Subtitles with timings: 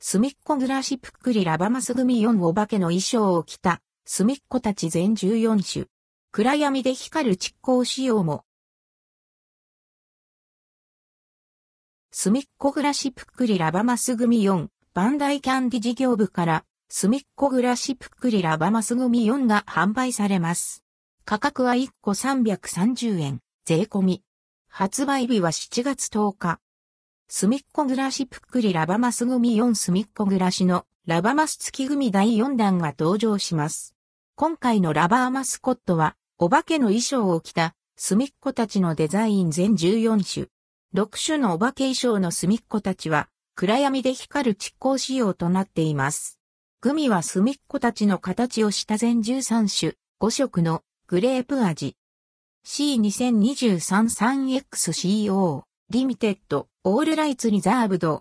[0.00, 5.86] すみっこぐらしぷっくりラバマス組4お化けの衣装を着た、すみっこたち全14種。
[6.30, 8.44] 暗闇で光る蓄光仕様も。
[12.12, 20.84] すみっこぐらしぷっくりラバマス組4、バンダイキャンディ事業部から、すみっこぐらしぷっくりラバマス組4が販売されます。
[21.24, 24.22] 価格は1個330円、税込み。
[24.70, 26.60] 発売日は7月10日。
[27.30, 33.94] すみっこぐらしぷっくりラバマス組4すみっこぐらしのラバマス付き組第4弾が登場します。
[34.34, 39.78] 今回のラバーマスコットは、お化けの衣装を着た、すみっこたちのデザイン全14
[40.24, 40.46] 種。
[41.02, 46.38] 6種のお化け衣装のすみっこたちは、暗闇で光る蓄光仕様となっています。
[46.80, 51.94] グミはすみっこたちの形をした全13種、5色のグレープ味。
[52.64, 58.16] C2023-3XCO リミテッド、オールライツリザーブド、